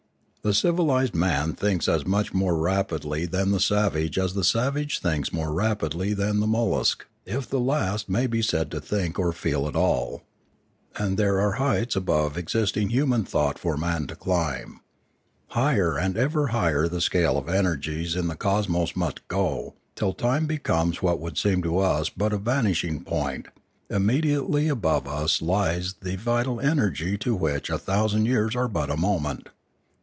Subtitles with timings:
[0.43, 5.31] The civilised man thinks as much more rapidly than the savage as the savage thinks
[5.31, 9.67] more rapidly than the mollusc, if the last may be said to think or feel
[9.67, 10.23] at all.
[10.95, 14.79] And there are heights above existing human thought for man to climb.
[15.49, 20.47] Higher and ever higher the scale of energies in the cosmos must go, till time
[20.47, 23.49] becomes what would seem to us but a vanishing point;
[23.91, 28.97] immediately above us lies the vital energy to which a thousand years are but as
[28.97, 29.47] a moment.